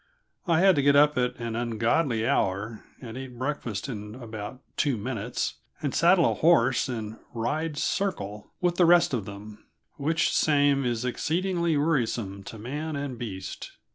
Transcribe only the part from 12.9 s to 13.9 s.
and beast.